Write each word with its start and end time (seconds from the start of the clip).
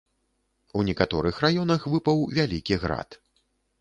У 0.79 0.85
некаторых 0.87 1.35
раёнах 1.47 1.81
выпаў 1.97 2.17
вялікі 2.39 2.81
град. 2.85 3.09